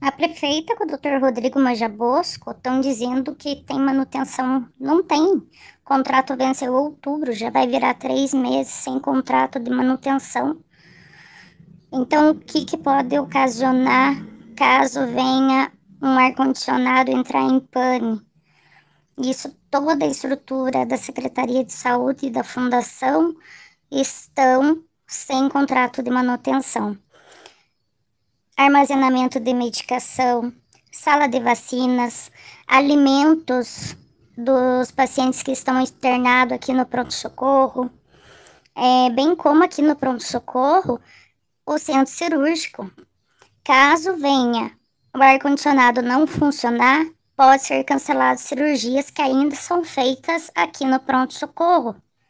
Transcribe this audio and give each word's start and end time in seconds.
A 0.00 0.12
prefeita 0.12 0.76
com 0.76 0.84
o 0.84 0.86
Dr. 0.86 1.18
Rodrigo 1.20 1.58
Majabosco 1.58 2.50
estão 2.50 2.80
dizendo 2.80 3.34
que 3.34 3.56
tem 3.56 3.78
manutenção. 3.78 4.68
Não 4.78 5.02
tem. 5.02 5.22
O 5.22 5.48
contrato 5.84 6.36
venceu 6.36 6.74
outubro, 6.74 7.32
já 7.32 7.50
vai 7.50 7.66
virar 7.66 7.94
três 7.94 8.34
meses 8.34 8.72
sem 8.72 8.98
contrato 9.00 9.58
de 9.58 9.70
manutenção. 9.70 10.62
Então, 11.90 12.30
o 12.30 12.34
que, 12.34 12.64
que 12.64 12.76
pode 12.76 13.18
ocasionar 13.18 14.14
caso 14.54 15.06
venha 15.06 15.72
um 16.02 16.18
ar-condicionado 16.18 17.10
entrar 17.10 17.42
em 17.42 17.58
pane? 17.60 18.20
Isso, 19.18 19.56
toda 19.70 20.04
a 20.04 20.08
estrutura 20.08 20.84
da 20.84 20.98
Secretaria 20.98 21.64
de 21.64 21.72
Saúde 21.72 22.26
e 22.26 22.30
da 22.30 22.44
Fundação 22.44 23.34
estão 23.90 24.84
sem 25.06 25.48
contrato 25.48 26.02
de 26.02 26.10
manutenção 26.10 26.98
armazenamento 28.56 29.38
de 29.38 29.52
medicação, 29.52 30.52
sala 30.90 31.26
de 31.26 31.38
vacinas, 31.40 32.30
alimentos 32.66 33.94
dos 34.36 34.90
pacientes 34.90 35.42
que 35.42 35.52
estão 35.52 35.80
internados 35.80 36.54
aqui 36.54 36.72
no 36.72 36.86
pronto-socorro, 36.86 37.90
é, 38.74 39.10
bem 39.10 39.36
como 39.36 39.62
aqui 39.62 39.82
no 39.82 39.94
pronto-socorro, 39.94 41.00
o 41.66 41.78
centro 41.78 42.12
cirúrgico. 42.12 42.90
Caso 43.62 44.16
venha 44.16 44.72
o 45.14 45.22
ar-condicionado 45.22 46.02
não 46.02 46.26
funcionar, 46.26 47.06
pode 47.36 47.62
ser 47.62 47.84
cancelado 47.84 48.40
cirurgias 48.40 49.10
que 49.10 49.20
ainda 49.20 49.54
são 49.54 49.84
feitas 49.84 50.50
aqui 50.54 50.84
no 50.84 51.00
pronto-socorro. 51.00 51.96